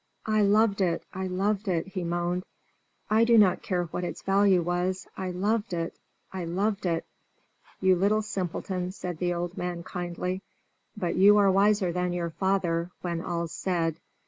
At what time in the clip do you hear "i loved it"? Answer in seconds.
0.25-1.03, 1.13-1.89, 5.15-5.93, 6.33-7.05